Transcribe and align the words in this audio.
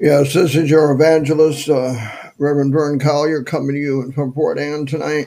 Yes, 0.00 0.32
this 0.32 0.54
is 0.54 0.70
your 0.70 0.92
evangelist, 0.92 1.68
uh, 1.68 1.92
Reverend 2.38 2.72
Vern 2.72 3.00
Collier, 3.00 3.42
coming 3.42 3.74
to 3.74 3.80
you 3.80 4.12
from 4.12 4.32
Port 4.32 4.56
Anne 4.56 4.86
tonight. 4.86 5.26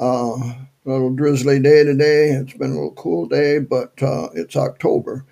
Uh, 0.00 0.32
a 0.34 0.68
little 0.86 1.14
drizzly 1.14 1.60
day 1.60 1.84
today. 1.84 2.30
It's 2.30 2.54
been 2.54 2.70
a 2.70 2.74
little 2.74 2.92
cool 2.92 3.26
day, 3.26 3.58
but 3.58 3.92
uh, 4.02 4.30
it's 4.32 4.56
October. 4.56 5.26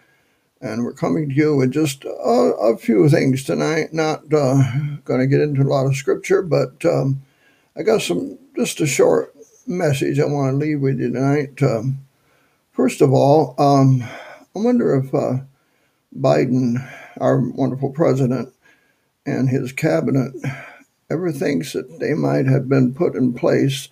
And 0.60 0.84
we're 0.84 0.92
coming 0.92 1.30
to 1.30 1.34
you 1.34 1.56
with 1.56 1.72
just 1.72 2.04
a, 2.04 2.08
a 2.10 2.76
few 2.76 3.08
things 3.08 3.44
tonight. 3.44 3.94
Not 3.94 4.30
uh, 4.30 4.62
going 5.06 5.20
to 5.20 5.26
get 5.26 5.40
into 5.40 5.62
a 5.62 5.72
lot 5.72 5.87
of 5.87 5.97
scripture, 5.97 6.43
but 6.43 6.84
um, 6.84 7.22
I 7.79 7.83
got 7.83 8.02
some, 8.02 8.38
just 8.56 8.83
a 8.83 8.87
short 8.87 9.34
message 9.66 10.20
I 10.20 10.26
want 10.26 10.52
to 10.52 10.56
leave 10.58 10.83
with 10.83 11.01
you 11.01 11.11
tonight. 11.15 11.62
Um, 11.62 12.06
first 12.72 13.01
of 13.01 13.15
all, 13.15 13.54
um, 13.58 14.02
I 14.02 14.58
wonder 14.58 14.97
if 14.97 15.15
uh, 15.15 15.38
Biden, 16.15 16.87
our 17.19 17.41
wonderful 17.41 17.88
president, 17.88 18.52
and 19.27 19.51
his 19.51 19.73
cabinet 19.73 20.33
ever 21.11 21.33
thinks 21.33 21.73
that 21.73 21.98
they 22.01 22.15
might 22.15 22.47
have 22.47 22.69
been 22.69 22.95
put 22.95 23.15
in 23.15 23.34
place 23.34 23.89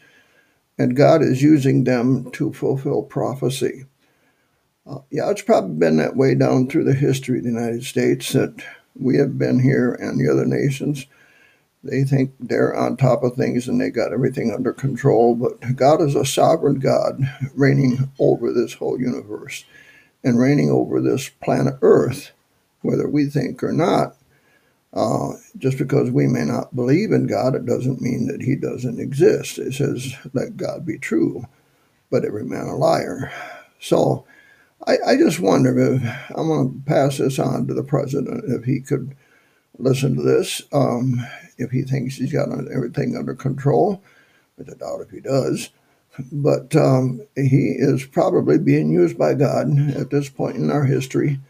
and 0.79 0.97
God 0.97 1.23
is 1.23 1.43
using 1.43 1.85
them 1.85 2.31
to 2.33 2.53
fulfill 2.53 3.03
prophecy. 3.03 3.85
Uh, 4.87 4.99
yeah, 5.11 5.31
it's 5.31 5.43
probably 5.43 5.77
been 5.77 5.97
that 5.99 6.17
way 6.17 6.35
down 6.35 6.69
through 6.69 6.85
the 6.85 6.95
history 6.95 7.39
of 7.39 7.45
the 7.45 7.51
United 7.51 7.85
States 7.85 8.33
that 8.33 8.63
we 8.99 9.17
have 9.17 9.39
been 9.39 9.61
here 9.61 9.93
and 9.95 10.19
the 10.19 10.31
other 10.31 10.45
nations. 10.45 11.07
They 11.83 12.05
think 12.05 12.33
they're 12.41 12.75
on 12.75 12.97
top 12.97 13.23
of 13.23 13.35
things 13.35 13.69
and 13.69 13.81
they 13.81 13.91
got 13.91 14.13
everything 14.13 14.53
under 14.53 14.73
control, 14.73 15.35
but 15.35 15.77
God 15.77 16.01
is 16.01 16.15
a 16.15 16.25
sovereign 16.25 16.81
God 16.81 17.21
reigning 17.55 18.11
over 18.19 18.53
this 18.53 18.75
whole 18.75 19.01
universe 19.01 19.65
and 20.23 20.39
reigning 20.39 20.71
over 20.71 21.01
this 21.01 21.29
planet 21.29 21.75
Earth, 21.83 22.33
whether 22.81 23.09
we 23.09 23.27
think 23.27 23.63
or 23.63 23.73
not. 23.73 24.17
Uh, 24.95 25.33
just 25.59 25.77
because 25.77 26.09
we 26.11 26.29
may 26.29 26.45
not 26.45 26.75
believe 26.75 27.11
in 27.11 27.27
God, 27.27 27.57
it 27.57 27.67
doesn't 27.67 28.01
mean 28.01 28.29
that 28.29 28.41
He 28.41 28.55
doesn't 28.55 29.01
exist. 29.01 29.59
It 29.59 29.75
says, 29.75 30.15
let 30.33 30.57
God 30.57 30.87
be 30.87 30.99
true, 30.99 31.45
but 32.11 32.25
every 32.25 32.45
man 32.45 32.67
a 32.67 32.77
liar. 32.77 33.33
So 33.81 34.25
I, 34.87 34.97
I 35.07 35.17
just 35.17 35.41
wonder 35.41 35.77
if 35.79 36.03
I'm 36.37 36.47
going 36.49 36.73
to 36.73 36.91
pass 36.91 37.19
this 37.19 37.39
on 37.39 37.67
to 37.67 37.75
the 37.75 37.83
president, 37.83 38.45
if 38.47 38.65
he 38.65 38.81
could 38.81 39.17
listen 39.79 40.15
to 40.17 40.23
this, 40.23 40.63
um, 40.73 41.21
if 41.59 41.71
he 41.71 41.83
thinks 41.83 42.17
he's 42.17 42.33
got 42.33 42.49
everything 42.73 43.17
under 43.17 43.35
control, 43.35 44.03
which 44.57 44.69
I 44.69 44.75
doubt 44.75 45.01
if 45.01 45.11
he 45.11 45.21
does. 45.21 45.71
But 46.31 46.77
um, 46.77 47.23
he 47.35 47.75
is 47.77 48.07
probably 48.07 48.59
being 48.59 48.91
used 48.91 49.19
by 49.19 49.35
God 49.35 49.67
at 49.97 50.11
this 50.11 50.29
point 50.29 50.57
in 50.57 50.71
our 50.71 50.85
history 50.85 51.41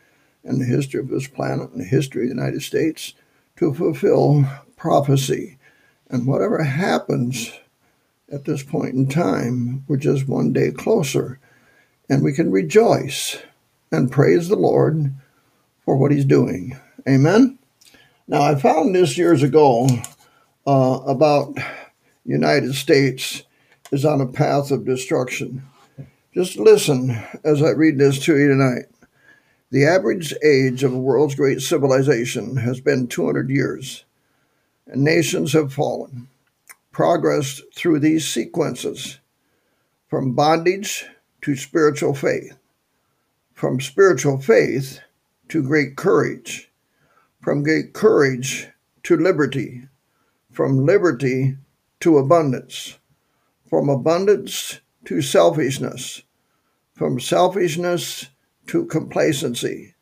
and 0.42 0.60
the 0.60 0.64
history 0.64 1.00
of 1.00 1.08
this 1.08 1.26
planet 1.26 1.70
and 1.70 1.80
the 1.80 1.84
history 1.84 2.22
of 2.22 2.28
the 2.30 2.34
United 2.34 2.62
States 2.62 3.12
to 3.56 3.74
fulfill 3.74 4.44
prophecy. 4.76 5.58
And 6.08 6.26
whatever 6.26 6.62
happens 6.62 7.52
at 8.32 8.44
this 8.44 8.62
point 8.62 8.94
in 8.94 9.08
time, 9.08 9.84
we're 9.88 9.96
just 9.96 10.28
one 10.28 10.52
day 10.52 10.70
closer. 10.70 11.38
And 12.08 12.22
we 12.22 12.32
can 12.32 12.50
rejoice 12.50 13.38
and 13.90 14.10
praise 14.12 14.48
the 14.48 14.56
Lord 14.56 15.14
for 15.84 15.96
what 15.96 16.12
He's 16.12 16.24
doing. 16.24 16.78
Amen. 17.08 17.58
Now, 18.26 18.42
I 18.42 18.54
found 18.54 18.94
this 18.94 19.18
years 19.18 19.42
ago 19.42 19.86
uh, 20.66 21.00
about 21.06 21.56
United 22.24 22.74
States 22.74 23.42
is 23.92 24.04
on 24.04 24.20
a 24.20 24.26
path 24.26 24.70
of 24.70 24.86
destruction. 24.86 25.62
Just 26.32 26.56
listen 26.56 27.10
as 27.44 27.62
I 27.62 27.70
read 27.70 27.98
this 27.98 28.18
to 28.24 28.36
you 28.36 28.48
tonight. 28.48 28.86
The 29.74 29.86
average 29.86 30.32
age 30.44 30.84
of 30.84 30.94
a 30.94 30.98
world's 31.00 31.34
great 31.34 31.60
civilization 31.60 32.58
has 32.58 32.80
been 32.80 33.08
200 33.08 33.50
years, 33.50 34.04
and 34.86 35.02
nations 35.02 35.52
have 35.52 35.72
fallen, 35.72 36.28
progressed 36.92 37.60
through 37.74 37.98
these 37.98 38.24
sequences 38.24 39.18
from 40.06 40.32
bondage 40.32 41.06
to 41.42 41.56
spiritual 41.56 42.14
faith, 42.14 42.56
from 43.52 43.80
spiritual 43.80 44.38
faith 44.38 45.00
to 45.48 45.60
great 45.60 45.96
courage, 45.96 46.70
from 47.40 47.64
great 47.64 47.94
courage 47.94 48.68
to 49.02 49.16
liberty, 49.16 49.88
from 50.52 50.86
liberty 50.86 51.56
to 51.98 52.18
abundance, 52.18 53.00
from 53.68 53.88
abundance 53.88 54.78
to 55.06 55.20
selfishness, 55.20 56.22
from 56.94 57.18
selfishness 57.18 58.28
to 58.66 58.86
complacency, 58.86 59.94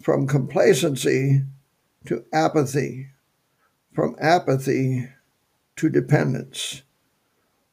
from 0.00 0.26
complacency 0.26 1.42
to 2.06 2.24
apathy, 2.32 3.08
from 3.92 4.16
apathy 4.20 5.08
to 5.76 5.88
dependence, 5.88 6.82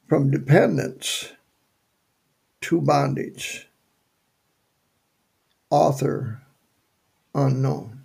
from 0.08 0.30
dependence 0.30 1.32
to 2.60 2.80
bondage. 2.80 3.68
Author 5.70 6.42
unknown. 7.34 8.04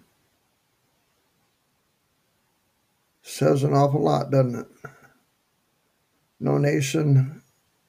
Says 3.21 3.63
an 3.63 3.73
awful 3.73 4.03
lot, 4.03 4.31
doesn't 4.31 4.55
it? 4.59 4.67
No 6.39 6.57
nation, 6.57 7.41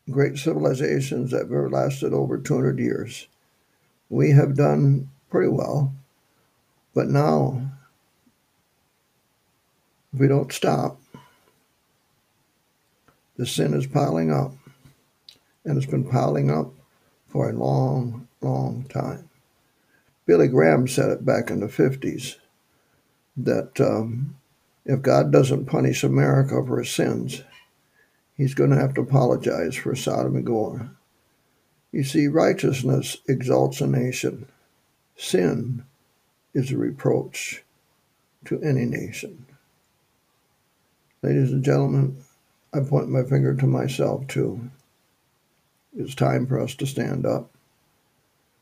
great 0.09 0.39
civilizations 0.39 1.33
that 1.33 1.43
ever 1.43 1.69
lasted 1.69 2.13
over 2.15 2.39
200 2.39 2.79
years 2.79 3.27
we 4.09 4.31
have 4.31 4.57
done 4.57 5.11
pretty 5.31 5.49
well. 5.49 5.93
But 6.95 7.09
now, 7.09 7.71
if 10.13 10.21
we 10.21 10.29
don't 10.29 10.53
stop, 10.53 11.01
the 13.37 13.47
sin 13.47 13.75
is 13.75 13.87
piling 13.87 14.33
up. 14.33 14.53
And 15.65 15.77
it's 15.77 15.91
been 15.91 16.05
piling 16.05 16.51
up 16.51 16.73
for 17.27 17.49
a 17.49 17.53
long, 17.53 18.29
long 18.41 18.85
time. 18.85 19.29
Billy 20.27 20.47
Graham 20.47 20.87
said 20.87 21.11
it 21.11 21.25
back 21.25 21.51
in 21.51 21.61
the 21.61 21.67
50s 21.67 22.37
that 23.37 23.81
um, 23.81 24.37
if 24.85 25.03
God 25.03 25.33
doesn't 25.33 25.67
punish 25.67 26.05
America 26.05 26.63
for 26.65 26.79
his 26.79 26.91
sins, 26.91 27.43
he's 28.37 28.55
going 28.55 28.71
to 28.71 28.81
have 28.81 28.95
to 28.95 29.01
apologize 29.01 29.75
for 29.75 29.95
Sodom 29.95 30.37
and 30.37 30.47
Gomorrah. 30.47 30.91
You 31.95 32.03
see, 32.03 32.27
righteousness 32.27 33.19
exalts 33.29 33.81
a 33.81 33.87
nation. 33.87 34.49
Sin 35.17 35.85
is 36.53 36.73
a 36.73 36.77
reproach 36.77 37.63
to 38.47 38.61
any 38.63 38.85
nation. 38.85 39.47
Ladies 41.23 41.53
and 41.53 41.65
gentlemen, 41.65 42.17
I 42.73 42.81
point 42.81 43.11
my 43.11 43.23
finger 43.23 43.55
to 43.55 43.67
myself 43.69 44.27
too. 44.27 44.73
It's 45.97 46.17
time 46.17 46.49
for 46.49 46.59
us 46.59 46.75
to 46.75 46.87
stand 46.87 47.27
up. 47.27 47.53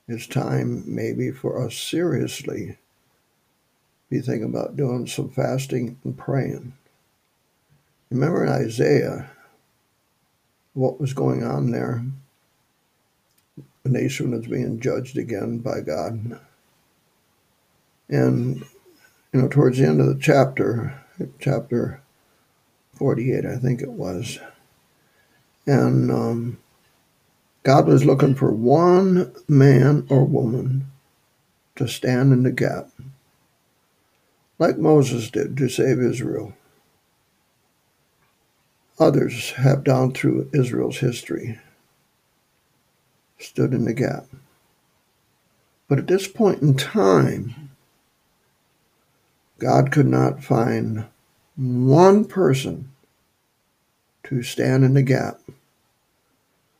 It's 0.06 0.26
time 0.26 0.82
maybe 0.86 1.30
for 1.30 1.64
us 1.64 1.74
seriously 1.74 2.76
be 4.10 4.20
thinking 4.20 4.44
about 4.44 4.76
doing 4.76 5.06
some 5.06 5.30
fasting 5.30 5.98
and 6.04 6.18
praying. 6.18 6.74
Remember 8.10 8.44
in 8.44 8.52
Isaiah 8.52 9.30
what 10.74 11.00
was 11.00 11.14
going 11.14 11.42
on 11.42 11.70
there? 11.70 12.04
The 13.82 13.90
nation 13.90 14.30
was 14.30 14.46
being 14.46 14.80
judged 14.80 15.16
again 15.18 15.58
by 15.58 15.80
God. 15.80 16.38
And, 18.08 18.64
you 19.32 19.40
know, 19.40 19.48
towards 19.48 19.78
the 19.78 19.86
end 19.86 20.00
of 20.00 20.06
the 20.06 20.20
chapter, 20.20 21.00
chapter 21.38 22.00
48, 22.94 23.44
I 23.44 23.56
think 23.56 23.80
it 23.82 23.90
was, 23.90 24.38
and 25.66 26.10
um, 26.10 26.58
God 27.62 27.86
was 27.86 28.04
looking 28.04 28.34
for 28.34 28.52
one 28.52 29.32
man 29.48 30.06
or 30.10 30.24
woman 30.24 30.90
to 31.76 31.88
stand 31.88 32.32
in 32.32 32.42
the 32.42 32.52
gap, 32.52 32.88
like 34.58 34.78
Moses 34.78 35.30
did 35.30 35.56
to 35.56 35.68
save 35.68 36.00
Israel. 36.00 36.54
Others 38.98 39.52
have 39.52 39.82
down 39.82 40.12
through 40.12 40.50
Israel's 40.52 40.98
history 40.98 41.58
stood 43.42 43.72
in 43.72 43.84
the 43.84 43.94
gap. 43.94 44.26
But 45.88 45.98
at 45.98 46.06
this 46.06 46.26
point 46.26 46.62
in 46.62 46.74
time, 46.74 47.70
God 49.58 49.92
could 49.92 50.06
not 50.06 50.42
find 50.42 51.06
one 51.56 52.24
person 52.24 52.90
to 54.24 54.42
stand 54.42 54.84
in 54.84 54.94
the 54.94 55.02
gap 55.02 55.40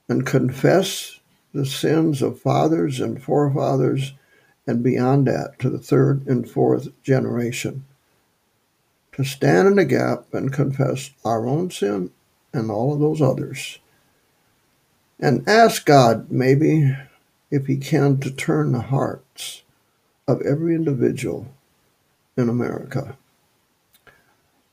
and 0.09 0.27
confess 0.27 1.21
the 1.53 1.67
sins 1.67 2.23
of 2.23 2.41
fathers 2.41 3.01
and 3.01 3.23
forefathers 3.23 4.15
and 4.67 4.83
beyond 4.83 5.27
that 5.27 5.59
to 5.59 5.69
the 5.69 5.79
third 5.79 6.27
and 6.27 6.49
fourth 6.49 6.89
generation. 7.03 7.85
To 9.13 9.25
stand 9.25 9.69
in 9.69 9.77
the 9.77 9.85
gap 9.85 10.33
and 10.33 10.53
confess 10.53 11.11
our 11.25 11.47
own 11.47 11.71
sin 11.71 12.11
and 12.55 12.71
all 12.71 12.93
of 12.93 13.01
those 13.01 13.21
others 13.21 13.79
and 15.21 15.49
ask 15.49 15.85
God 15.85 16.31
maybe 16.31 16.97
if 17.51 17.67
He 17.67 17.77
can 17.77 18.19
to 18.21 18.31
turn 18.31 18.73
the 18.73 18.81
hearts 18.81 19.63
of 20.27 20.41
every 20.43 20.75
individual 20.75 21.47
in 22.37 22.49
America 22.49 23.17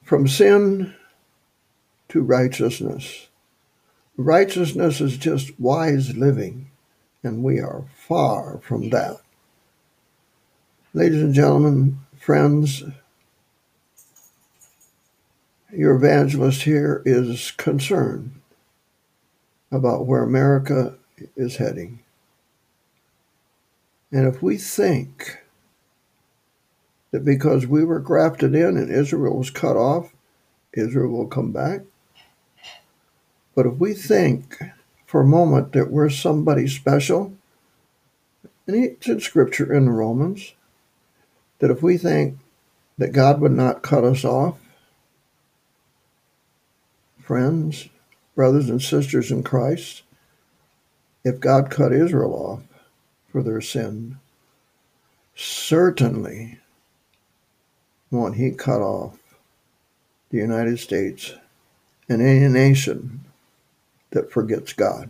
from 0.03 0.27
sin 0.27 0.95
to 2.07 2.21
righteousness. 2.21 3.27
Righteousness 4.17 4.99
is 4.99 5.17
just 5.17 5.59
wise 5.59 6.17
living, 6.17 6.71
and 7.23 7.43
we 7.43 7.59
are 7.59 7.85
far 7.95 8.59
from 8.63 8.89
that. 8.89 9.21
Ladies 10.93 11.21
and 11.21 11.33
gentlemen, 11.33 11.99
friends, 12.17 12.83
your 15.71 15.95
evangelist 15.95 16.63
here 16.63 17.03
is 17.05 17.51
concerned 17.51 18.38
about 19.71 20.05
where 20.05 20.23
America 20.23 20.95
is 21.35 21.57
heading. 21.57 21.99
And 24.11 24.27
if 24.27 24.41
we 24.41 24.57
think 24.57 25.37
that 27.11 27.23
because 27.25 27.67
we 27.67 27.83
were 27.83 27.99
grafted 27.99 28.55
in 28.55 28.77
and 28.77 28.91
Israel 28.91 29.37
was 29.37 29.49
cut 29.49 29.75
off, 29.75 30.13
Israel 30.73 31.09
will 31.09 31.27
come 31.27 31.51
back. 31.51 31.81
But 33.55 33.65
if 33.65 33.75
we 33.75 33.93
think 33.93 34.57
for 35.05 35.21
a 35.21 35.27
moment 35.27 35.73
that 35.73 35.91
we're 35.91 36.09
somebody 36.09 36.67
special, 36.67 37.33
and 38.67 38.75
it's 38.75 39.07
in 39.07 39.19
scripture 39.19 39.73
in 39.73 39.89
Romans, 39.89 40.53
that 41.59 41.71
if 41.71 41.81
we 41.81 41.97
think 41.97 42.37
that 42.97 43.11
God 43.11 43.41
would 43.41 43.51
not 43.51 43.81
cut 43.81 44.03
us 44.03 44.23
off, 44.23 44.57
friends, 47.19 47.89
brothers 48.39 48.69
and 48.69 48.81
sisters 48.81 49.31
in 49.31 49.43
Christ, 49.43 50.01
if 51.25 51.41
God 51.41 51.69
cut 51.69 51.91
Israel 51.91 52.33
off 52.33 52.63
for 53.29 53.43
their 53.43 53.59
sin, 53.59 54.17
certainly 55.35 56.57
won't 58.09 58.37
he 58.37 58.51
cut 58.51 58.79
off 58.79 59.17
the 60.29 60.37
United 60.37 60.79
States 60.79 61.33
and 62.07 62.21
any 62.21 62.47
nation 62.47 63.25
that 64.11 64.31
forgets 64.31 64.71
God, 64.71 65.09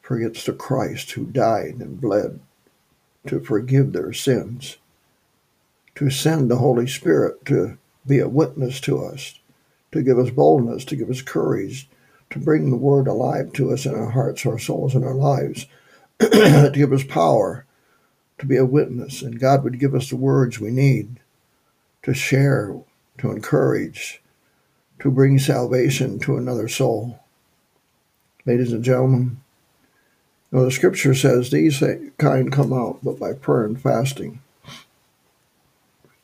forgets 0.00 0.46
the 0.46 0.54
Christ 0.54 1.10
who 1.10 1.26
died 1.26 1.74
and 1.78 2.00
bled 2.00 2.40
to 3.26 3.38
forgive 3.38 3.92
their 3.92 4.14
sins, 4.14 4.78
to 5.96 6.08
send 6.08 6.50
the 6.50 6.56
Holy 6.56 6.86
Spirit 6.86 7.44
to 7.44 7.76
be 8.06 8.18
a 8.18 8.30
witness 8.30 8.80
to 8.80 9.04
us, 9.04 9.38
to 9.92 10.02
give 10.02 10.18
us 10.18 10.30
boldness, 10.30 10.84
to 10.86 10.96
give 10.96 11.10
us 11.10 11.22
courage, 11.22 11.88
to 12.30 12.38
bring 12.38 12.70
the 12.70 12.76
word 12.76 13.06
alive 13.06 13.52
to 13.52 13.70
us 13.70 13.86
in 13.86 13.94
our 13.94 14.10
hearts, 14.10 14.44
our 14.46 14.58
souls, 14.58 14.94
and 14.94 15.04
our 15.04 15.14
lives, 15.14 15.66
to 16.20 16.72
give 16.74 16.92
us 16.92 17.04
power 17.04 17.66
to 18.38 18.46
be 18.46 18.56
a 18.56 18.64
witness. 18.64 19.22
And 19.22 19.38
God 19.38 19.62
would 19.62 19.78
give 19.78 19.94
us 19.94 20.10
the 20.10 20.16
words 20.16 20.58
we 20.58 20.70
need 20.70 21.20
to 22.02 22.12
share, 22.12 22.76
to 23.18 23.30
encourage, 23.30 24.20
to 25.00 25.10
bring 25.10 25.38
salvation 25.38 26.18
to 26.20 26.36
another 26.36 26.68
soul. 26.68 27.20
Ladies 28.44 28.72
and 28.72 28.82
gentlemen, 28.82 29.40
you 30.50 30.58
know, 30.58 30.64
the 30.64 30.70
scripture 30.70 31.14
says 31.14 31.50
these 31.50 31.82
kind 32.18 32.52
come 32.52 32.72
out 32.72 32.98
but 33.02 33.18
by 33.18 33.32
prayer 33.32 33.64
and 33.64 33.80
fasting. 33.80 34.40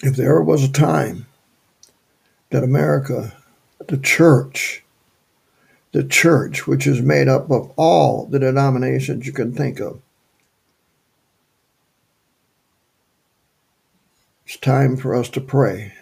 If 0.03 0.17
there 0.17 0.41
was 0.41 0.65
a 0.65 0.73
time 0.73 1.27
that 2.51 2.65
America, 2.65 3.37
the 3.87 3.99
church, 3.99 4.85
the 5.93 6.05
church, 6.05 6.67
which 6.67 6.87
is 6.87 7.01
made 7.01 7.29
up 7.29 7.51
of 7.51 7.73
all 7.77 8.27
the 8.27 8.39
denominations 8.39 9.27
you 9.27 9.33
can 9.33 9.53
think 9.53 9.81
of, 9.81 10.01
It's 14.49 14.57
time 14.57 14.97
for 14.97 15.15
us 15.15 15.29
to 15.29 15.43
pray 15.43 15.93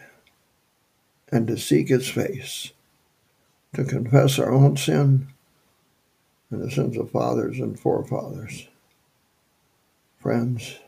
and 1.33 1.49
to 1.49 1.59
seek 1.59 1.89
His 1.89 2.09
face, 2.09 2.71
to 3.75 3.83
confess 3.83 4.39
our 4.39 4.53
own 4.53 4.77
sin 4.77 5.27
and 6.49 6.63
the 6.63 6.71
sins 6.71 6.97
of 6.97 7.11
fathers 7.11 7.59
and 7.59 7.77
forefathers. 7.77 8.69
Friends, 10.21 10.79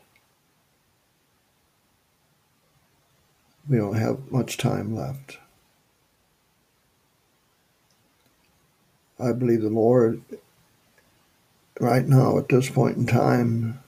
we 3.69 3.79
don't 3.79 3.96
have 3.96 4.31
much 4.31 4.56
time 4.56 4.94
left. 4.94 5.38
I 9.20 9.32
believe 9.32 9.62
the 9.62 9.69
Lord, 9.69 10.23
right 11.81 12.06
now 12.06 12.38
at 12.38 12.49
this 12.49 12.70
point 12.70 12.97
in 12.97 13.06
time, 13.06 13.81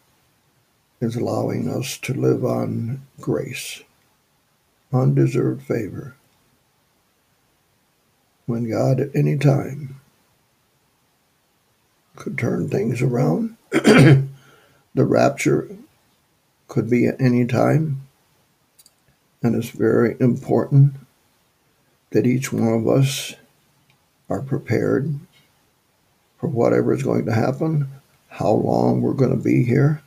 is 1.01 1.17
allowing 1.17 1.69
us 1.69 1.97
to 1.99 2.13
live 2.13 2.45
on 2.45 3.07
grace, 3.21 3.83
undeserved 4.93 5.63
favor. 5.63 6.17
When 8.47 8.69
God 8.69 9.01
at 9.01 9.15
any 9.15 9.39
time 9.39 10.01
could 12.17 12.37
turn 12.37 12.69
things 12.69 13.01
around, 13.01 13.57
the 13.71 14.27
rapture 14.95 15.69
could 16.67 16.91
be 16.91 17.07
at 17.07 17.21
any 17.21 17.47
time. 17.47 18.03
And 19.43 19.55
it's 19.55 19.71
very 19.71 20.17
important 20.21 20.95
that 22.11 22.27
each 22.27 22.53
one 22.53 22.75
of 22.75 22.89
us 22.89 23.35
are 24.31 24.41
prepared 24.41 25.19
for 26.39 26.49
whatever 26.49 26.95
is 26.95 27.03
going 27.03 27.27
to 27.27 27.35
happen, 27.35 27.89
how 28.29 28.53
long 28.53 29.03
we're 29.03 29.13
going 29.13 29.37
to 29.37 29.45
be 29.45 29.65
here 29.65 30.03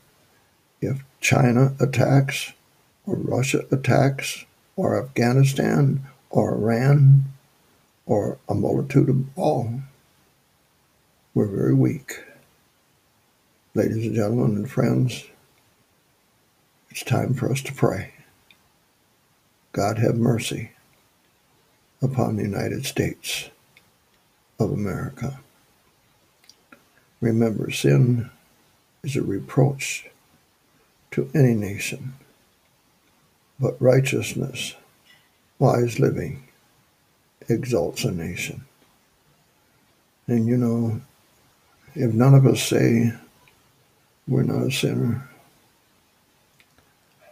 if 0.81 1.03
China 1.21 1.73
attacks, 1.79 2.53
or 3.05 3.15
Russia 3.15 3.61
attacks, 3.71 4.45
or 4.75 5.01
Afghanistan, 5.01 6.01
or 6.29 6.55
Iran, 6.55 7.25
or 8.05 8.37
a 8.49 8.53
multitude 8.53 9.09
of 9.09 9.25
all, 9.37 9.81
we're 11.33 11.47
very 11.47 11.73
weak. 11.73 12.23
Ladies 13.75 14.05
and 14.05 14.15
gentlemen 14.15 14.57
and 14.57 14.69
friends, 14.69 15.25
it's 16.89 17.03
time 17.03 17.33
for 17.33 17.51
us 17.51 17.61
to 17.61 17.73
pray. 17.73 18.13
God 19.71 19.97
have 19.97 20.15
mercy 20.15 20.71
upon 22.01 22.35
the 22.35 22.43
United 22.43 22.85
States 22.85 23.49
of 24.63 24.71
America. 24.71 25.39
Remember, 27.21 27.71
sin 27.71 28.29
is 29.03 29.15
a 29.15 29.21
reproach 29.21 30.07
to 31.11 31.29
any 31.35 31.53
nation, 31.53 32.13
but 33.59 33.81
righteousness, 33.81 34.75
wise 35.59 35.99
living, 35.99 36.43
exalts 37.49 38.03
a 38.03 38.11
nation. 38.11 38.65
And 40.27 40.47
you 40.47 40.57
know, 40.57 41.01
if 41.95 42.13
none 42.13 42.33
of 42.33 42.45
us 42.45 42.63
say 42.63 43.13
we're 44.27 44.43
not 44.43 44.67
a 44.67 44.71
sinner, 44.71 45.29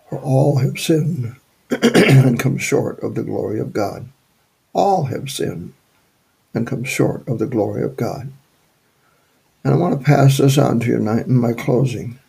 for 0.10 0.20
all 0.20 0.58
have 0.58 0.78
sinned 0.78 1.38
and 1.70 2.40
come 2.40 2.58
short 2.58 3.00
of 3.02 3.16
the 3.16 3.24
glory 3.24 3.60
of 3.60 3.72
God. 3.72 4.10
All 4.74 5.06
have 5.06 5.30
sinned 5.30 5.74
and 6.54 6.68
come 6.68 6.84
short 6.84 7.28
of 7.28 7.40
the 7.40 7.48
glory 7.48 7.84
of 7.84 7.98
God. 7.98 8.32
And 9.64 9.74
I 9.74 9.78
want 9.78 10.00
to 10.00 10.06
pass 10.06 10.38
this 10.38 10.58
on 10.58 10.80
to 10.82 10.88
you 10.88 10.98
tonight 10.98 11.28
in 11.28 11.38
my 11.38 11.54
closing 11.54 12.20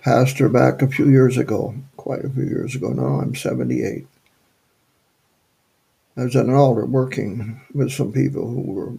pastor 0.00 0.48
back 0.48 0.82
a 0.82 0.88
few 0.88 1.08
years 1.08 1.38
ago, 1.38 1.74
quite 1.96 2.24
a 2.24 2.28
few 2.28 2.44
years 2.44 2.74
ago 2.74 2.88
now. 2.88 3.20
I'm 3.20 3.34
78. 3.34 4.06
I 6.16 6.24
was 6.24 6.36
at 6.36 6.46
an 6.46 6.54
altar 6.54 6.84
working 6.86 7.60
with 7.72 7.90
some 7.90 8.12
people 8.12 8.46
who 8.46 8.60
were 8.60 8.92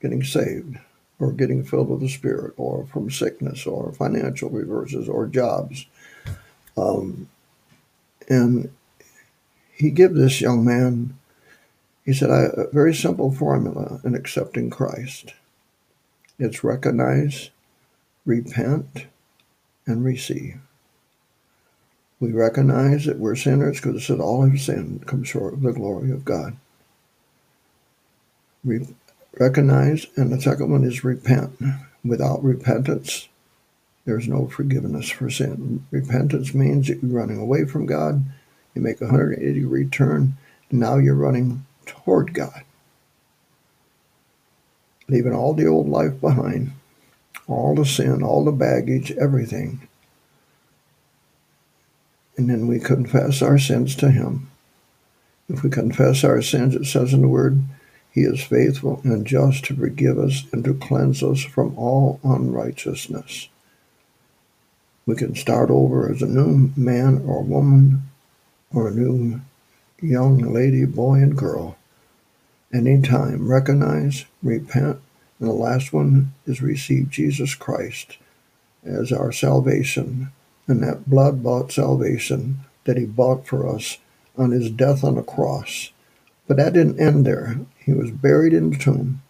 getting 0.00 0.22
saved 0.22 0.78
or 1.18 1.32
getting 1.32 1.64
filled 1.64 1.90
with 1.90 2.00
the 2.00 2.08
Spirit 2.08 2.54
or 2.56 2.86
from 2.86 3.10
sickness 3.10 3.66
or 3.66 3.92
financial 3.92 4.48
reverses 4.48 5.08
or 5.08 5.26
jobs. 5.26 5.86
Um, 6.76 7.28
and 8.28 8.70
he 9.74 9.90
gave 9.90 10.14
this 10.14 10.40
young 10.40 10.64
man, 10.64 11.18
he 12.04 12.12
said, 12.12 12.30
a 12.30 12.68
very 12.72 12.94
simple 12.94 13.30
formula 13.30 14.00
in 14.04 14.14
accepting 14.14 14.70
Christ. 14.70 15.34
It's 16.38 16.64
recognize, 16.64 17.50
repent, 18.24 19.06
and 19.86 20.04
receive. 20.04 20.58
We 22.18 22.32
recognize 22.32 23.06
that 23.06 23.18
we're 23.18 23.36
sinners 23.36 23.80
because 23.80 23.96
it 23.96 24.00
said 24.00 24.20
all 24.20 24.46
have 24.46 24.60
sinned 24.60 25.06
come 25.06 25.24
short 25.24 25.54
of 25.54 25.62
the 25.62 25.72
glory 25.72 26.10
of 26.10 26.24
God. 26.24 26.56
We 28.62 28.86
recognize, 29.38 30.06
and 30.16 30.30
the 30.30 30.40
second 30.40 30.70
one 30.70 30.84
is 30.84 31.04
repent. 31.04 31.58
Without 32.04 32.42
repentance, 32.42 33.28
there's 34.04 34.28
no 34.28 34.48
forgiveness 34.48 35.08
for 35.10 35.30
sin. 35.30 35.86
Repentance 35.90 36.54
means 36.54 36.88
that 36.88 37.02
you're 37.02 37.18
running 37.18 37.38
away 37.38 37.64
from 37.64 37.86
God, 37.86 38.24
you 38.74 38.82
make 38.82 39.00
a 39.00 39.04
180 39.04 39.60
degree 39.60 39.86
turn, 39.86 40.36
and 40.70 40.80
now 40.80 40.96
you're 40.96 41.14
running 41.14 41.64
toward 41.90 42.34
God. 42.34 42.62
Leaving 45.08 45.34
all 45.34 45.54
the 45.54 45.66
old 45.66 45.88
life 45.88 46.20
behind 46.20 46.72
all 47.50 47.74
the 47.74 47.84
sin, 47.84 48.22
all 48.22 48.44
the 48.44 48.52
baggage, 48.52 49.10
everything. 49.12 49.88
And 52.36 52.48
then 52.48 52.66
we 52.66 52.78
confess 52.78 53.42
our 53.42 53.58
sins 53.58 53.96
to 53.96 54.10
Him. 54.10 54.50
If 55.48 55.64
we 55.64 55.70
confess 55.70 56.22
our 56.22 56.40
sins, 56.40 56.76
it 56.76 56.84
says 56.84 57.12
in 57.12 57.22
the 57.22 57.28
Word, 57.28 57.62
He 58.12 58.22
is 58.22 58.40
faithful 58.42 59.00
and 59.02 59.26
just 59.26 59.64
to 59.64 59.74
forgive 59.74 60.18
us 60.18 60.44
and 60.52 60.64
to 60.64 60.74
cleanse 60.74 61.22
us 61.22 61.42
from 61.42 61.76
all 61.76 62.20
unrighteousness. 62.22 63.48
We 65.06 65.16
can 65.16 65.34
start 65.34 65.70
over 65.70 66.10
as 66.10 66.22
a 66.22 66.26
new 66.26 66.70
man 66.76 67.24
or 67.26 67.42
woman 67.42 68.04
or 68.72 68.88
a 68.88 68.94
new 68.94 69.40
young 70.00 70.38
lady, 70.38 70.84
boy, 70.84 71.14
and 71.14 71.36
girl. 71.36 71.76
Anytime, 72.72 73.50
recognize, 73.50 74.26
repent, 74.42 75.00
and 75.38 75.48
the 75.48 75.52
last 75.52 75.92
one 75.92 76.34
is 76.46 76.62
receive 76.62 77.10
Jesus 77.10 77.54
Christ 77.54 78.18
as 78.84 79.12
our 79.12 79.32
salvation 79.32 80.30
and 80.70 80.82
that 80.84 81.10
blood 81.10 81.42
bought 81.42 81.72
salvation 81.72 82.60
that 82.84 82.96
He 82.96 83.04
bought 83.04 83.46
for 83.46 83.68
us 83.68 83.98
on 84.38 84.52
His 84.52 84.70
death 84.70 85.02
on 85.02 85.16
the 85.16 85.22
cross. 85.22 85.90
But 86.46 86.56
that 86.58 86.72
didn't 86.74 87.00
end 87.00 87.26
there. 87.26 87.58
He 87.84 87.92
was 87.92 88.10
buried 88.10 88.52
in 88.52 88.70
the 88.70 88.78
tomb, 88.78 89.22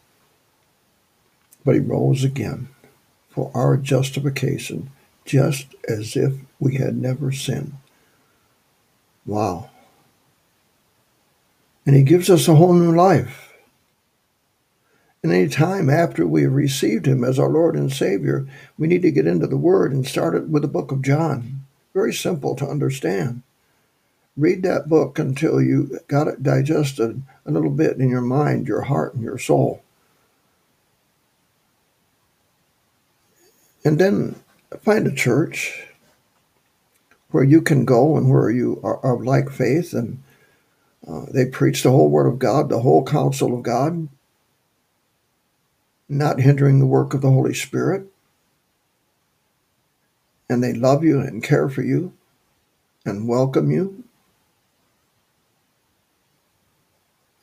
but 1.64 1.74
He 1.74 1.80
rose 1.80 2.24
again 2.24 2.68
for 3.30 3.50
our 3.54 3.76
justification, 3.76 4.90
just 5.24 5.74
as 5.88 6.14
if 6.14 6.34
we 6.58 6.74
had 6.76 6.96
never 6.96 7.32
sinned. 7.32 7.72
Wow. 9.24 9.70
And 11.86 11.96
He 11.96 12.02
gives 12.02 12.30
us 12.30 12.48
a 12.48 12.54
whole 12.54 12.74
new 12.74 12.94
life. 12.94 13.52
And 15.22 15.32
any 15.32 15.48
time 15.48 15.90
after 15.90 16.26
we 16.26 16.42
have 16.42 16.52
received 16.52 17.06
Him 17.06 17.24
as 17.24 17.38
our 17.38 17.48
Lord 17.50 17.76
and 17.76 17.92
Savior, 17.92 18.46
we 18.78 18.86
need 18.86 19.02
to 19.02 19.10
get 19.10 19.26
into 19.26 19.46
the 19.46 19.56
Word 19.56 19.92
and 19.92 20.06
start 20.06 20.34
it 20.34 20.48
with 20.48 20.62
the 20.62 20.68
book 20.68 20.92
of 20.92 21.02
John. 21.02 21.66
Very 21.92 22.14
simple 22.14 22.54
to 22.56 22.66
understand. 22.66 23.42
Read 24.36 24.62
that 24.62 24.88
book 24.88 25.18
until 25.18 25.60
you 25.60 25.98
got 26.08 26.28
it 26.28 26.42
digested 26.42 27.22
a 27.44 27.50
little 27.50 27.70
bit 27.70 27.98
in 27.98 28.08
your 28.08 28.22
mind, 28.22 28.68
your 28.68 28.82
heart, 28.82 29.14
and 29.14 29.22
your 29.22 29.38
soul. 29.38 29.82
And 33.84 33.98
then 33.98 34.36
find 34.82 35.06
a 35.06 35.14
church 35.14 35.86
where 37.30 37.44
you 37.44 37.60
can 37.60 37.84
go 37.84 38.16
and 38.16 38.30
where 38.30 38.50
you 38.50 38.80
are 38.82 38.98
of 39.04 39.22
like 39.22 39.50
faith 39.50 39.92
and 39.92 40.22
uh, 41.10 41.26
they 41.32 41.46
preach 41.46 41.82
the 41.82 41.90
whole 41.90 42.08
Word 42.08 42.28
of 42.28 42.38
God, 42.38 42.68
the 42.68 42.80
whole 42.80 43.04
counsel 43.04 43.54
of 43.54 43.62
God, 43.62 44.08
not 46.08 46.40
hindering 46.40 46.78
the 46.78 46.86
work 46.86 47.14
of 47.14 47.20
the 47.20 47.30
Holy 47.30 47.54
Spirit. 47.54 48.06
And 50.48 50.62
they 50.62 50.72
love 50.72 51.04
you 51.04 51.20
and 51.20 51.42
care 51.42 51.68
for 51.68 51.82
you 51.82 52.12
and 53.04 53.28
welcome 53.28 53.70
you. 53.70 54.04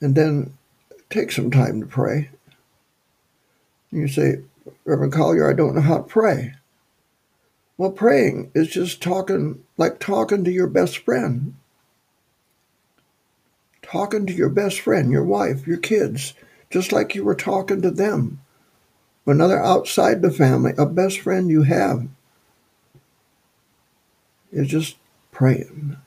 And 0.01 0.15
then 0.15 0.57
take 1.09 1.31
some 1.31 1.49
time 1.49 1.81
to 1.81 1.87
pray. 1.87 2.29
You 3.91 4.07
say, 4.07 4.41
Reverend 4.85 5.13
Collier, 5.13 5.49
I 5.49 5.53
don't 5.53 5.75
know 5.75 5.81
how 5.81 5.97
to 5.97 6.03
pray. 6.03 6.53
Well, 7.77 7.91
praying 7.91 8.51
is 8.53 8.67
just 8.69 9.01
talking 9.01 9.63
like 9.77 9.99
talking 9.99 10.43
to 10.43 10.51
your 10.51 10.67
best 10.67 10.99
friend. 10.99 11.55
Talking 13.89 14.25
to 14.25 14.33
your 14.33 14.49
best 14.49 14.81
friend, 14.81 15.11
your 15.11 15.23
wife, 15.23 15.65
your 15.65 15.77
kids, 15.77 16.33
just 16.69 16.91
like 16.91 17.15
you 17.15 17.23
were 17.23 17.35
talking 17.35 17.81
to 17.81 17.91
them 17.91 18.41
another 19.27 19.61
outside 19.61 20.21
the 20.21 20.31
family, 20.31 20.73
a 20.77 20.85
best 20.85 21.19
friend 21.19 21.49
you 21.49 21.63
have, 21.63 22.07
is 24.51 24.67
just 24.67 24.95
praying 25.31 25.97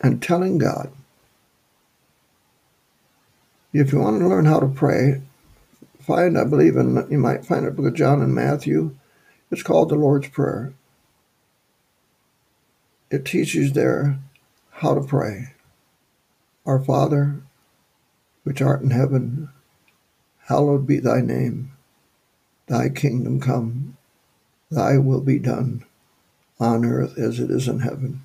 and 0.00 0.22
telling 0.22 0.58
God. 0.58 0.90
If 3.72 3.92
you 3.92 4.00
want 4.00 4.20
to 4.20 4.28
learn 4.28 4.46
how 4.46 4.60
to 4.60 4.66
pray, 4.66 5.22
find, 6.00 6.38
I 6.38 6.44
believe, 6.44 6.76
in 6.76 7.06
you 7.10 7.18
might 7.18 7.44
find 7.44 7.66
it 7.66 7.76
book 7.76 7.86
of 7.86 7.94
John 7.94 8.22
and 8.22 8.34
Matthew. 8.34 8.96
It's 9.50 9.62
called 9.62 9.90
the 9.90 9.94
Lord's 9.94 10.28
Prayer. 10.28 10.72
It 13.10 13.24
teaches 13.24 13.72
there 13.72 14.18
how 14.70 14.94
to 14.94 15.00
pray. 15.00 15.52
Our 16.66 16.82
Father, 16.82 17.42
which 18.42 18.60
art 18.60 18.82
in 18.82 18.90
heaven, 18.90 19.50
hallowed 20.46 20.84
be 20.84 20.98
thy 20.98 21.20
name. 21.20 21.70
Thy 22.66 22.88
kingdom 22.88 23.38
come, 23.38 23.96
thy 24.68 24.98
will 24.98 25.20
be 25.20 25.38
done, 25.38 25.84
on 26.58 26.84
earth 26.84 27.16
as 27.16 27.38
it 27.38 27.52
is 27.52 27.68
in 27.68 27.80
heaven. 27.80 28.24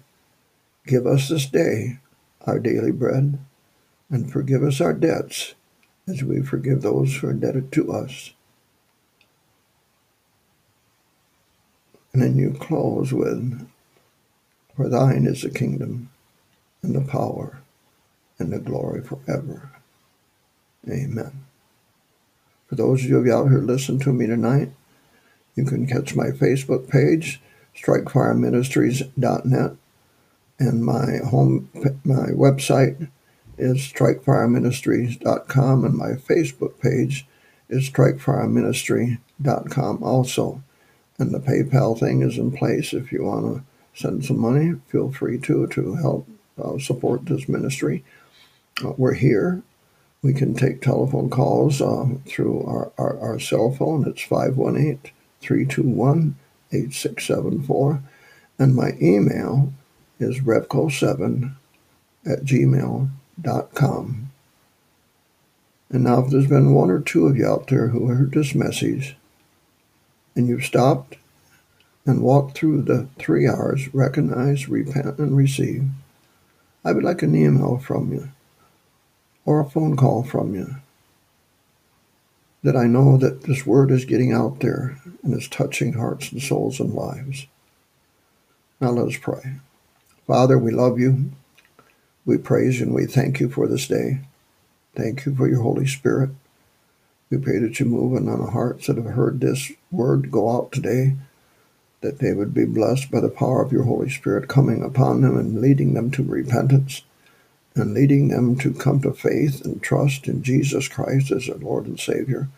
Give 0.88 1.06
us 1.06 1.30
this 1.30 1.46
day 1.46 2.00
our 2.48 2.58
daily 2.58 2.92
bread, 2.92 3.38
and 4.10 4.32
forgive 4.32 4.64
us 4.64 4.82
our 4.82 4.94
debts 4.94 5.54
as 6.08 6.24
we 6.24 6.42
forgive 6.42 6.82
those 6.82 7.16
who 7.18 7.28
are 7.28 7.32
indebted 7.32 7.72
to 7.74 7.94
us. 7.94 8.32
And 12.12 12.24
then 12.24 12.38
you 12.38 12.54
close 12.60 13.14
with, 13.14 13.70
For 14.76 14.90
thine 14.90 15.28
is 15.28 15.44
the 15.44 15.52
kingdom, 15.52 16.10
and 16.82 16.96
the 16.96 17.02
power, 17.02 17.61
and 18.42 18.52
the 18.52 18.60
glory 18.60 19.02
forever. 19.02 19.72
Amen. 20.90 21.46
For 22.68 22.76
those 22.76 23.04
of 23.04 23.10
you 23.10 23.20
out 23.32 23.50
here 23.50 23.60
listening 23.60 24.00
to 24.00 24.12
me 24.12 24.26
tonight, 24.28 24.72
you 25.56 25.64
can 25.66 25.86
catch 25.86 26.16
my 26.16 26.28
Facebook 26.28 26.88
page, 26.90 27.42
strikefireministries.net, 27.76 29.72
and 30.60 30.86
my 30.86 31.18
home 31.30 31.70
my 32.04 32.28
website 32.30 33.10
is 33.58 33.80
strikefireministries.com, 33.80 35.86
and 35.86 35.96
my 35.96 36.12
Facebook 36.14 36.80
page 36.80 37.28
is 37.70 37.90
strikefireministry.com 37.90 40.04
also. 40.04 40.62
And 41.18 41.34
the 41.34 41.40
PayPal 41.40 42.00
thing 42.00 42.22
is 42.22 42.38
in 42.38 42.52
place. 42.52 42.94
If 42.94 43.12
you 43.12 43.24
want 43.24 43.46
to 43.46 43.64
send 43.94 44.24
some 44.26 44.40
money, 44.40 44.76
feel 44.88 45.12
free 45.12 45.38
to 45.40 45.68
to 45.68 45.96
help 45.96 46.26
uh, 46.62 46.78
support 46.80 47.26
this 47.26 47.50
ministry. 47.50 48.04
We're 48.84 49.14
here 49.14 49.64
we 50.22 50.34
can 50.34 50.54
take 50.54 50.82
telephone 50.82 51.30
calls 51.30 51.82
uh, 51.82 52.06
through 52.28 52.64
our, 52.64 52.92
our, 52.98 53.20
our, 53.20 53.40
cell 53.40 53.72
phone. 53.72 54.08
It's 54.08 54.22
518 54.22 55.12
321 55.42 56.36
8674. 56.72 58.04
And 58.60 58.76
my 58.76 58.92
email 59.02 59.74
is 60.20 60.40
revco7 60.42 61.56
at 62.26 62.44
gmail.com. 62.44 64.28
And 65.90 66.04
now, 66.06 66.24
if 66.24 66.32
there's 66.32 66.48
been 66.48 66.74
one 66.74 66.92
or 66.92 67.02
two 67.02 67.26
of 67.26 67.36
you 67.36 67.48
out 67.48 67.68
there 67.68 67.88
who 67.88 68.08
heard 68.08 68.32
this 68.32 68.56
message 68.56 69.18
and 70.36 70.48
you've 70.48 70.64
stopped 70.64 71.18
and 72.06 72.22
walked 72.22 72.56
through 72.58 72.84
the 72.84 73.08
three 73.18 73.48
R's 73.48 73.94
recognize, 73.94 74.70
repent, 74.70 75.18
and 75.18 75.36
receive, 75.36 75.90
I 76.86 76.94
would 76.94 77.04
like 77.04 77.24
an 77.24 77.36
email 77.36 77.78
from 77.78 78.14
you 78.14 78.30
or 79.46 79.60
a 79.60 79.70
phone 79.70 79.96
call 79.96 80.24
from 80.24 80.54
you 80.54 80.76
that 82.64 82.76
I 82.76 82.86
know 82.86 83.18
that 83.18 83.44
this 83.44 83.66
word 83.66 83.92
is 83.92 84.06
getting 84.06 84.32
out 84.32 84.60
there 84.60 84.98
and 85.24 85.34
is 85.34 85.48
touching 85.48 85.94
hearts 85.94 86.32
and 86.32 86.42
souls 86.42 86.80
and 86.80 86.94
lives. 86.94 87.48
Now 88.80 88.92
let 88.92 89.08
us 89.08 89.18
pray. 89.18 89.58
Father, 90.28 90.58
we 90.58 90.72
love 90.72 91.00
you. 91.00 91.32
We 92.26 92.38
praise 92.38 92.80
you 92.80 92.86
and 92.86 92.96
we 92.96 93.06
thank 93.06 93.40
you 93.40 93.50
for 93.50 93.68
this 93.68 93.88
day. 93.88 94.22
Thank 94.96 95.26
you 95.26 95.36
for 95.36 95.48
your 95.48 95.62
Holy 95.62 95.88
Spirit. 95.88 96.30
We 97.30 97.38
pray 97.38 97.60
that 97.60 97.80
you 97.80 97.86
move 97.86 98.16
in 98.16 98.30
on 98.30 98.40
the 98.40 98.52
hearts 98.52 98.88
that 98.88 98.98
have 98.98 99.06
heard 99.06 99.40
this 99.40 99.72
word 99.90 100.32
go 100.32 100.56
out 100.56 100.72
today, 100.72 101.16
that 102.02 102.20
they 102.20 102.34
would 102.34 102.54
be 102.54 102.66
blessed 102.66 103.10
by 103.10 103.22
the 103.22 103.30
power 103.30 103.64
of 103.64 103.72
your 103.72 103.84
Holy 103.84 104.10
Spirit 104.10 104.50
coming 104.50 104.84
upon 104.84 105.22
them 105.22 105.38
and 105.38 105.62
leading 105.62 105.94
them 105.94 106.12
to 106.12 106.24
repentance 106.24 107.04
and 107.75 107.94
leading 107.94 108.28
them 108.28 108.58
to 108.58 108.74
come 108.74 109.01
to 109.01 109.13
faith 109.13 109.63
and 109.63 109.82
trust 109.82 110.28
in 110.28 110.44
Jesus 110.44 110.88
Christ 110.88 111.32
as 111.32 111.48
their 111.48 111.56
Lord 111.56 111.86
and 111.86 112.00
Savior. 112.00 112.50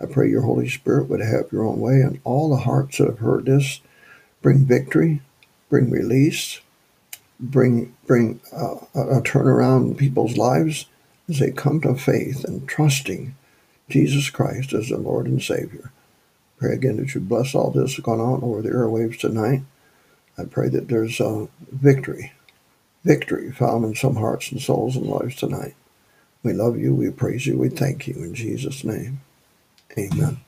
I 0.00 0.06
pray 0.06 0.30
your 0.30 0.42
Holy 0.42 0.68
Spirit 0.68 1.08
would 1.08 1.20
have 1.20 1.52
your 1.52 1.64
own 1.64 1.80
way 1.80 2.00
and 2.00 2.20
all 2.24 2.48
the 2.48 2.62
hearts 2.62 2.98
that 2.98 3.08
have 3.08 3.18
heard 3.18 3.46
this 3.46 3.80
bring 4.40 4.64
victory, 4.64 5.20
bring 5.68 5.90
release, 5.90 6.60
bring 7.40 7.94
bring 8.06 8.40
uh, 8.52 8.76
a 8.94 9.20
turnaround 9.20 9.90
in 9.90 9.94
people's 9.96 10.36
lives 10.36 10.86
as 11.28 11.40
they 11.40 11.50
come 11.50 11.80
to 11.80 11.94
faith 11.94 12.44
and 12.44 12.68
trusting 12.68 13.34
Jesus 13.88 14.30
Christ 14.30 14.72
as 14.72 14.88
their 14.88 14.98
Lord 14.98 15.26
and 15.26 15.42
Savior. 15.42 15.92
Pray 16.58 16.74
again 16.74 16.96
that 16.96 17.14
you 17.14 17.20
bless 17.20 17.54
all 17.54 17.70
this 17.70 17.98
going 18.00 18.20
on 18.20 18.42
over 18.42 18.62
the 18.62 18.70
airwaves 18.70 19.18
tonight. 19.18 19.62
I 20.36 20.44
pray 20.44 20.68
that 20.68 20.88
there's 20.88 21.20
a 21.20 21.48
victory 21.70 22.32
victory 23.04 23.52
found 23.52 23.84
in 23.84 23.94
some 23.94 24.16
hearts 24.16 24.52
and 24.52 24.60
souls 24.60 24.96
and 24.96 25.06
lives 25.06 25.36
tonight. 25.36 25.74
We 26.42 26.52
love 26.52 26.78
you, 26.78 26.94
we 26.94 27.10
praise 27.10 27.46
you, 27.46 27.58
we 27.58 27.68
thank 27.68 28.06
you 28.08 28.14
in 28.16 28.34
Jesus' 28.34 28.84
name. 28.84 29.20
Amen. 29.98 30.38